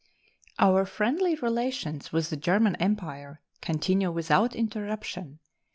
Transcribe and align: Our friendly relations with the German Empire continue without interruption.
Our 0.57 0.87
friendly 0.87 1.35
relations 1.35 2.11
with 2.11 2.31
the 2.31 2.35
German 2.35 2.75
Empire 2.77 3.39
continue 3.61 4.09
without 4.11 4.55
interruption. 4.55 5.37